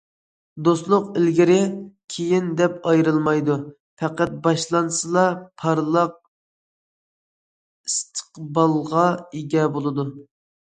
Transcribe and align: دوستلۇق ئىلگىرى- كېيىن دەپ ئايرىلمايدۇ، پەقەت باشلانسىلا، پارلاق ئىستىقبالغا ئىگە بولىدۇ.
دوستلۇق 0.67 1.09
ئىلگىرى- 1.19 1.65
كېيىن 2.13 2.47
دەپ 2.61 2.79
ئايرىلمايدۇ، 2.91 3.57
پەقەت 4.03 4.33
باشلانسىلا، 4.49 5.27
پارلاق 5.63 6.17
ئىستىقبالغا 7.91 9.07
ئىگە 9.21 9.69
بولىدۇ. 9.79 10.11